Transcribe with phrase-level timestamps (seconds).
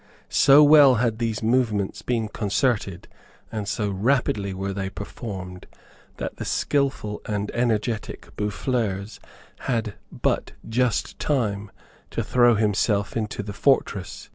[0.29, 3.07] So well had these movements been concerted,
[3.51, 5.67] and so rapidly were they performed,
[6.17, 9.19] that the skilful and energetic Boufflers
[9.67, 11.69] had but just time
[12.09, 14.27] to throw himself into the fortress.